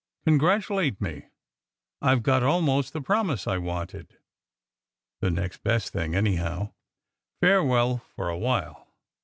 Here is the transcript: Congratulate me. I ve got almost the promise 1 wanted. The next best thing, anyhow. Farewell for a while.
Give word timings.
Congratulate 0.25 0.99
me. 0.99 1.27
I 2.01 2.15
ve 2.15 2.21
got 2.21 2.41
almost 2.41 2.91
the 2.91 3.01
promise 3.01 3.45
1 3.45 3.61
wanted. 3.63 4.17
The 5.19 5.29
next 5.29 5.61
best 5.63 5.93
thing, 5.93 6.15
anyhow. 6.15 6.71
Farewell 7.39 7.99
for 8.15 8.27
a 8.27 8.35
while. 8.39 8.87